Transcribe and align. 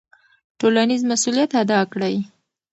ټولنیز 0.59 1.01
مسوولیت 1.11 1.51
ادا 1.61 1.79
کړئ. 1.91 2.15